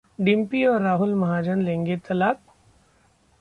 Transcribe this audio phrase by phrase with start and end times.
[0.21, 2.39] डिम्पी और राहुल महाजन लेंगे तलाक?